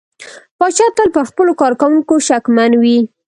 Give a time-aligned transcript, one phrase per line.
[0.59, 2.97] پاچا تل پر خپلو کارکوونکو شکمن وي.